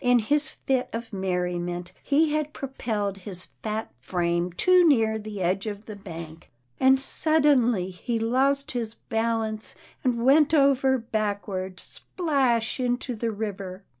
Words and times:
In 0.03 0.17
his 0.17 0.49
fit 0.49 0.89
of 0.93 1.13
merriment, 1.13 1.91
he 2.01 2.31
had 2.33 2.53
propelled 2.53 3.17
his 3.17 3.49
fat 3.61 3.91
frame 4.01 4.51
too 4.51 4.83
near 4.87 5.19
the 5.19 5.41
edge 5.43 5.67
of 5.67 5.85
the 5.85 5.95
bank, 5.95 6.49
and 6.79 6.99
suddenly 6.99 7.91
he 7.91 8.17
lost 8.17 8.71
his 8.71 8.95
balance, 8.95 9.75
and 10.03 10.25
went 10.25 10.55
over 10.55 10.97
backward, 10.97 11.79
splash 11.79 12.79
into 12.79 13.13
the 13.13 13.29
river. 13.29 13.83